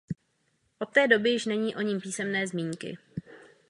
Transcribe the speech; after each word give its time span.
Od 0.79 0.89
té 0.93 1.07
doby 1.07 1.29
již 1.29 1.45
není 1.45 1.75
o 1.75 1.81
ní 1.81 1.99
písemné 1.99 2.47
zmínky. 2.47 2.97